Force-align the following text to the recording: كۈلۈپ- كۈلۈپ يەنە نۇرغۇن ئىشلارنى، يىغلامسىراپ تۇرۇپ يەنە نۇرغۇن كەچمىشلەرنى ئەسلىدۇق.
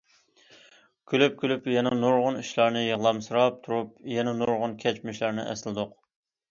كۈلۈپ- 1.11 1.37
كۈلۈپ 1.41 1.67
يەنە 1.75 1.93
نۇرغۇن 1.99 2.39
ئىشلارنى، 2.41 2.83
يىغلامسىراپ 2.87 3.63
تۇرۇپ 3.69 3.95
يەنە 4.17 4.35
نۇرغۇن 4.43 4.77
كەچمىشلەرنى 4.87 5.49
ئەسلىدۇق. 5.53 5.97